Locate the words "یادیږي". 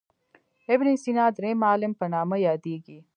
2.47-2.97